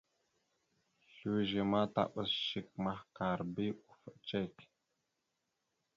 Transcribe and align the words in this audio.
Slʉze 1.13 1.61
ma 1.71 1.81
taɓas 1.93 2.31
shek 2.47 2.67
mahəkar 2.83 3.39
bi 3.53 3.65
ufaɗ 3.89 4.15
cek. 4.27 4.55